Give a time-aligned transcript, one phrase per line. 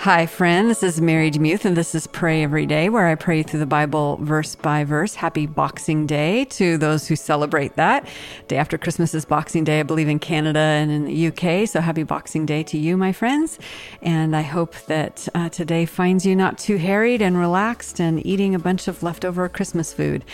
[0.00, 0.70] Hi, friend.
[0.70, 3.66] This is Mary DeMuth, and this is Pray Every Day, where I pray through the
[3.66, 5.14] Bible verse by verse.
[5.14, 8.06] Happy Boxing Day to those who celebrate that.
[8.46, 11.66] Day after Christmas is Boxing Day, I believe, in Canada and in the UK.
[11.66, 13.58] So happy Boxing Day to you, my friends.
[14.02, 18.54] And I hope that uh, today finds you not too harried and relaxed and eating
[18.54, 20.24] a bunch of leftover Christmas food.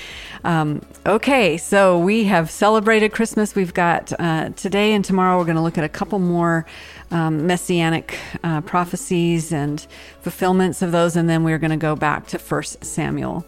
[0.44, 3.54] Um, okay, so we have celebrated Christmas.
[3.54, 6.66] We've got uh, today and tomorrow, we're going to look at a couple more
[7.12, 9.86] um, messianic uh, prophecies and
[10.20, 13.44] fulfillments of those, and then we're going to go back to First Samuel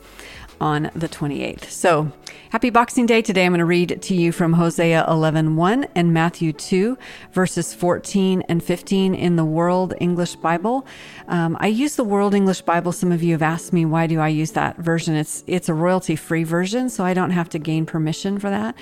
[0.60, 1.64] on the 28th.
[1.64, 2.12] So,
[2.50, 3.22] happy Boxing Day.
[3.22, 6.96] Today I'm going to read to you from Hosea 11:1 1 and Matthew 2,
[7.32, 10.86] verses 14 and 15 in the World English Bible.
[11.28, 12.92] Um, I use the World English Bible.
[12.92, 15.14] Some of you have asked me, why do I use that version?
[15.16, 18.76] It's, it's a royalty free version, so I don't have to gain permission for that.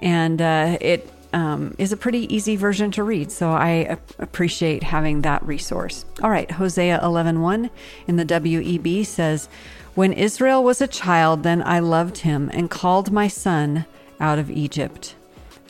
[0.00, 5.22] And uh, it um, is a pretty easy version to read, so I appreciate having
[5.22, 6.04] that resource.
[6.22, 7.70] All right, Hosea 11:1
[8.06, 9.48] in the WEB says,
[9.94, 13.84] "When Israel was a child, then I loved him and called my son
[14.20, 15.14] out of Egypt."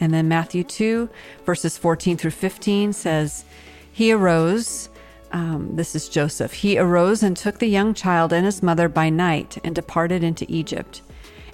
[0.00, 1.08] And then Matthew 2
[1.44, 3.44] verses 14 through 15 says,
[3.92, 4.88] "He arose."
[5.30, 6.54] Um, this is Joseph.
[6.54, 10.46] He arose and took the young child and his mother by night and departed into
[10.48, 11.02] Egypt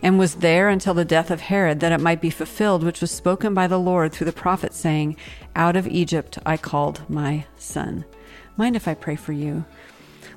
[0.04, 3.10] and was there until the death of Herod, that it might be fulfilled, which was
[3.10, 5.16] spoken by the Lord through the prophet, saying,
[5.56, 8.04] Out of Egypt I called my son.
[8.58, 9.64] Mind if I pray for you?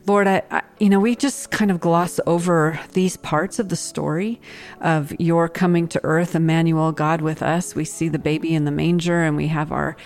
[0.05, 3.75] Lord, I, I, you know, we just kind of gloss over these parts of the
[3.75, 4.39] story
[4.79, 7.75] of your coming to earth, Emmanuel, God with us.
[7.75, 9.97] We see the baby in the manger, and we have our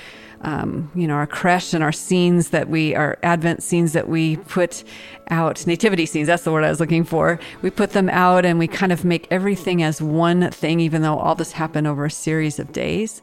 [0.43, 4.37] um, you know, our creche and our scenes that we, our Advent scenes that we
[4.37, 4.83] put
[5.29, 7.39] out, nativity scenes, that's the word I was looking for.
[7.61, 11.17] We put them out and we kind of make everything as one thing, even though
[11.17, 13.21] all this happened over a series of days.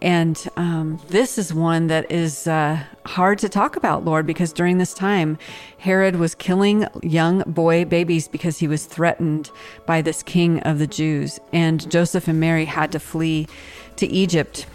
[0.00, 4.78] And um, this is one that is uh, hard to talk about, Lord, because during
[4.78, 5.38] this time,
[5.78, 9.52] Herod was killing young boy babies because he was threatened
[9.86, 11.38] by this king of the Jews.
[11.52, 13.46] And Joseph and Mary had to flee
[13.94, 14.66] to Egypt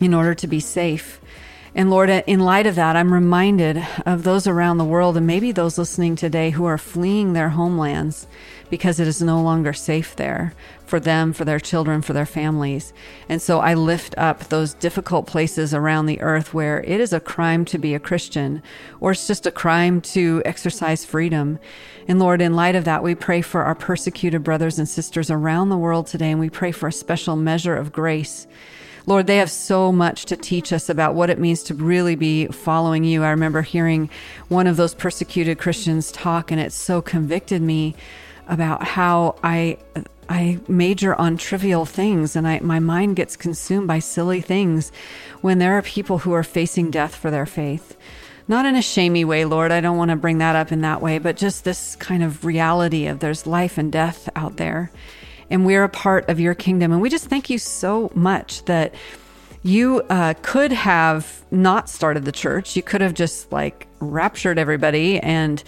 [0.00, 1.20] in order to be safe.
[1.74, 5.52] And Lord, in light of that, I'm reminded of those around the world and maybe
[5.52, 8.26] those listening today who are fleeing their homelands
[8.70, 10.54] because it is no longer safe there
[10.86, 12.92] for them, for their children, for their families.
[13.28, 17.20] And so I lift up those difficult places around the earth where it is a
[17.20, 18.62] crime to be a Christian
[18.98, 21.58] or it's just a crime to exercise freedom.
[22.08, 25.68] And Lord, in light of that, we pray for our persecuted brothers and sisters around
[25.68, 28.46] the world today and we pray for a special measure of grace
[29.08, 32.46] Lord, they have so much to teach us about what it means to really be
[32.48, 33.24] following you.
[33.24, 34.10] I remember hearing
[34.48, 37.94] one of those persecuted Christians talk, and it so convicted me
[38.46, 39.78] about how I.
[40.30, 44.92] I major on trivial things and I, my mind gets consumed by silly things
[45.40, 47.96] when there are people who are facing death for their faith.
[48.46, 49.72] Not in a shamey way, Lord.
[49.72, 52.44] I don't want to bring that up in that way, but just this kind of
[52.44, 54.90] reality of there's life and death out there
[55.50, 56.92] and we're a part of your kingdom.
[56.92, 58.94] And we just thank you so much that
[59.62, 62.76] you uh, could have not started the church.
[62.76, 65.62] You could have just like raptured everybody and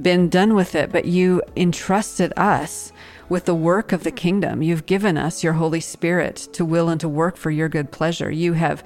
[0.00, 2.92] been done with it, but you entrusted us
[3.30, 4.60] with the work of the kingdom.
[4.60, 8.30] You've given us your Holy Spirit to will and to work for your good pleasure.
[8.30, 8.82] You have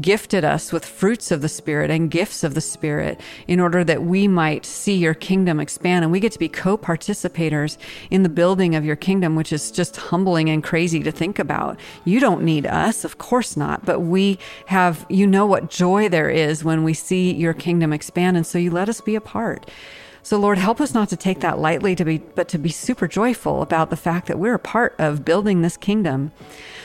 [0.00, 4.02] gifted us with fruits of the Spirit and gifts of the Spirit in order that
[4.02, 6.04] we might see your kingdom expand.
[6.04, 7.78] And we get to be co participators
[8.10, 11.78] in the building of your kingdom, which is just humbling and crazy to think about.
[12.04, 16.28] You don't need us, of course not, but we have, you know, what joy there
[16.28, 18.36] is when we see your kingdom expand.
[18.36, 19.70] And so you let us be a part.
[20.24, 23.06] So, Lord, help us not to take that lightly, to be, but to be super
[23.06, 26.32] joyful about the fact that we're a part of building this kingdom.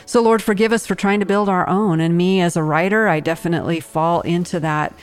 [0.06, 2.02] So, Lord, forgive us for trying to build our own.
[2.02, 4.94] And me as a writer, I definitely fall into that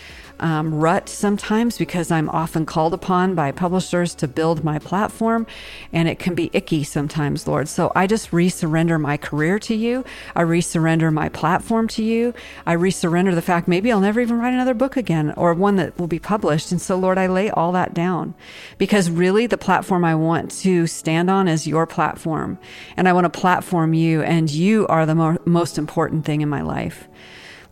[0.40, 5.46] um, rut sometimes because I'm often called upon by publishers to build my platform,
[5.92, 7.68] and it can be icky sometimes, Lord.
[7.68, 10.04] So I just resurrender my career to you.
[10.34, 12.34] I resurrender my platform to you.
[12.66, 15.98] I resurrender the fact maybe I'll never even write another book again or one that
[15.98, 16.72] will be published.
[16.72, 18.34] And so, Lord, I lay all that down
[18.78, 22.58] because really the platform I want to stand on is your platform,
[22.96, 26.48] and I want to platform you, and you are the mo- most important thing in
[26.48, 27.08] my life.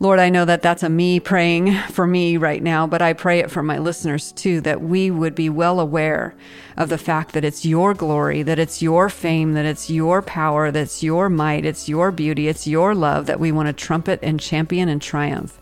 [0.01, 3.39] Lord, I know that that's a me praying for me right now, but I pray
[3.39, 6.35] it for my listeners too, that we would be well aware
[6.77, 10.73] of the fact that it's your glory, that it's your fame, that it's your power,
[10.73, 14.41] that's your might, it's your beauty, it's your love that we want to trumpet and
[14.41, 15.61] champion and triumph.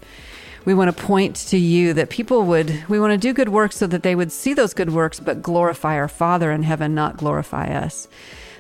[0.65, 3.77] We want to point to you that people would, we want to do good works
[3.77, 7.19] so that they would see those good works, but glorify our Father in heaven, not
[7.19, 8.09] glorify us.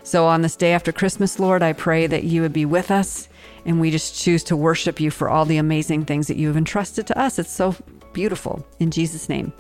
[0.05, 3.29] So on this day after Christmas, Lord, I pray that you would be with us
[3.65, 6.57] and we just choose to worship you for all the amazing things that you have
[6.57, 7.39] entrusted to us.
[7.39, 7.77] It's so
[8.13, 8.67] beautiful.
[8.81, 9.53] In Jesus' name,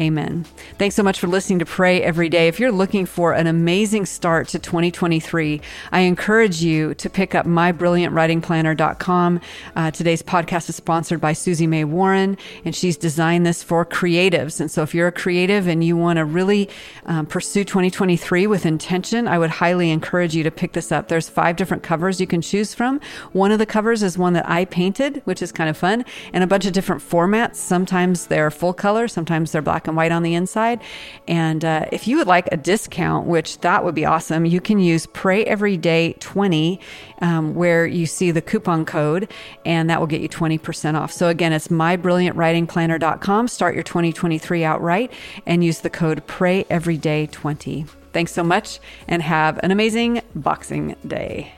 [0.00, 0.46] Amen.
[0.78, 2.46] Thanks so much for listening to Pray Every Day.
[2.46, 5.60] If you're looking for an amazing start to 2023,
[5.90, 9.40] I encourage you to pick up mybrilliantwritingplanner.com.
[9.74, 14.60] Uh, today's podcast is sponsored by Susie May Warren, and she's designed this for creatives.
[14.60, 16.70] And so if you're a creative and you want to really
[17.06, 21.08] um, pursue 2023 with intention, I would highly encourage you to pick this up.
[21.08, 23.00] There's five different covers you can choose from.
[23.32, 26.44] One of the covers is one that I painted, which is kind of fun, and
[26.44, 27.56] a bunch of different formats.
[27.56, 30.80] Sometimes they're full color, sometimes they're black and white on the inside.
[31.26, 34.78] And uh, if you would like a discount, which that would be awesome, you can
[34.78, 36.80] use Pray Every Day 20,
[37.20, 39.30] um, where you see the coupon code,
[39.64, 41.12] and that will get you 20% off.
[41.12, 43.48] So again, it's mybrilliantwritingplanner.com.
[43.48, 45.12] Start your 2023 outright
[45.46, 47.86] and use the code Pray Every Day 20.
[48.12, 51.52] Thanks so much and have an amazing Boxing Day.